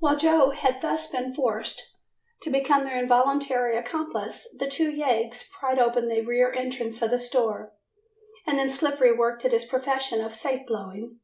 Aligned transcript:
While 0.00 0.16
Joe 0.16 0.50
had 0.50 0.80
thus 0.80 1.06
been 1.08 1.32
forced 1.32 1.94
to 2.42 2.50
become 2.50 2.82
their 2.82 2.98
involuntary 2.98 3.76
accomplice, 3.76 4.48
the 4.58 4.66
two 4.66 4.90
yeggs 4.90 5.48
pried 5.48 5.78
open 5.78 6.08
the 6.08 6.22
rear 6.22 6.52
entrance 6.52 7.00
of 7.02 7.12
the 7.12 7.20
store, 7.20 7.72
and 8.48 8.58
then 8.58 8.68
Slippery 8.68 9.16
worked 9.16 9.44
at 9.44 9.52
his 9.52 9.64
profession 9.64 10.20
of 10.24 10.34
safe 10.34 10.66
blowing. 10.66 11.20